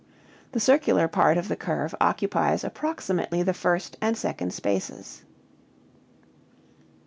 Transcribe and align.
The 0.53 0.59
circular 0.59 1.07
part 1.07 1.37
of 1.37 1.47
the 1.47 1.55
curve 1.55 1.93
occupies 2.01 2.63
approximately 2.63 3.43
the 3.43 3.53
first 3.53 3.97
and 4.01 4.17
second 4.17 4.51
spaces. 4.51 5.25